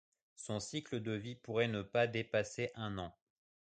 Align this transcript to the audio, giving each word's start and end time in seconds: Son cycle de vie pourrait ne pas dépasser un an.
Son 0.35 0.59
cycle 0.59 1.03
de 1.03 1.11
vie 1.11 1.35
pourrait 1.35 1.67
ne 1.67 1.83
pas 1.83 2.07
dépasser 2.07 2.71
un 2.73 2.97
an. 2.97 3.15